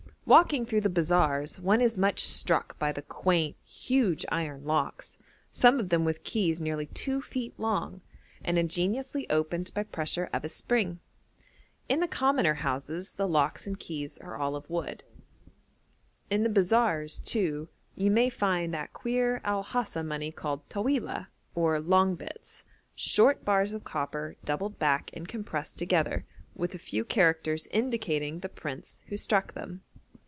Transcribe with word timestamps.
Walking 0.23 0.65
through 0.65 0.79
the 0.81 0.89
bazaars 0.89 1.59
one 1.59 1.81
is 1.81 1.97
much 1.97 2.23
struck 2.23 2.79
by 2.79 2.93
the 2.93 3.01
quaint, 3.01 3.57
huge 3.65 4.25
iron 4.29 4.63
locks, 4.63 5.17
some 5.51 5.77
of 5.77 5.89
them 5.89 6.05
with 6.05 6.23
keys 6.23 6.61
nearly 6.61 6.85
two 6.85 7.21
feet 7.21 7.53
long, 7.59 7.99
and 8.41 8.57
ingeniously 8.57 9.29
opened 9.29 9.73
by 9.73 9.83
pressure 9.83 10.29
of 10.31 10.45
a 10.45 10.47
spring. 10.47 11.01
In 11.89 11.99
the 11.99 12.07
commoner 12.07 12.53
houses 12.53 13.11
the 13.13 13.27
locks 13.27 13.67
and 13.67 13.77
keys 13.77 14.17
are 14.19 14.37
all 14.37 14.55
of 14.55 14.69
wood. 14.69 15.03
In 16.29 16.43
the 16.43 16.49
bazaars, 16.49 17.19
too, 17.19 17.67
you 17.97 18.09
may 18.09 18.29
find 18.29 18.73
that 18.73 18.93
queer 18.93 19.41
El 19.43 19.65
Hasa 19.65 20.01
money 20.01 20.31
called 20.31 20.69
Tawilah, 20.69 21.27
or 21.55 21.77
'long 21.81 22.15
bits,' 22.15 22.63
short 22.95 23.43
bars 23.43 23.73
of 23.73 23.83
copper 23.83 24.37
doubled 24.45 24.79
back 24.79 25.09
and 25.13 25.27
compressed 25.27 25.77
together, 25.77 26.25
with 26.55 26.73
a 26.73 26.77
few 26.79 27.03
characters 27.03 27.67
indicating 27.71 28.39
the 28.39 28.47
prince 28.49 29.01
who 29.07 29.17
struck 29.17 29.53
them. 29.55 29.81